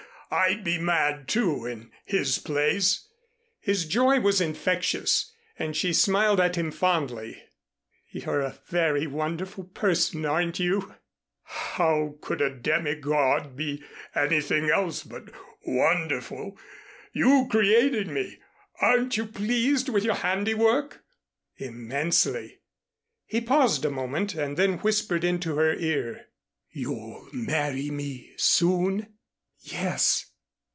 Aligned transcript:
I'd 0.33 0.63
be 0.63 0.77
mad, 0.77 1.27
too, 1.27 1.65
in 1.65 1.91
his 2.05 2.39
place." 2.39 3.05
His 3.59 3.83
joy 3.83 4.21
was 4.21 4.39
infectious, 4.39 5.33
and 5.59 5.75
she 5.75 5.91
smiled 5.91 6.39
at 6.39 6.55
him 6.55 6.71
fondly. 6.71 7.43
"You're 8.11 8.39
a 8.39 8.57
very 8.69 9.07
wonderful 9.07 9.65
person, 9.65 10.25
aren't 10.25 10.57
you?" 10.57 10.95
"How 11.43 12.15
could 12.21 12.39
a 12.39 12.49
demigod 12.49 13.57
be 13.57 13.83
anything 14.15 14.69
else 14.69 15.03
but 15.03 15.31
wonderful? 15.67 16.57
You 17.11 17.49
created 17.51 18.07
me. 18.07 18.37
Aren't 18.79 19.17
you 19.17 19.25
pleased 19.25 19.89
with 19.89 20.05
your 20.05 20.15
handiwork?" 20.15 21.03
"Immensely." 21.57 22.59
He 23.25 23.41
paused 23.41 23.83
a 23.83 23.91
moment 23.91 24.33
and 24.35 24.55
then 24.55 24.77
whispered 24.77 25.25
into 25.25 25.57
her 25.57 25.73
ear. 25.73 26.27
"You'll 26.69 27.27
marry 27.33 27.89
me 27.89 28.31
soon?" 28.37 29.15
"Yes." 29.63 30.25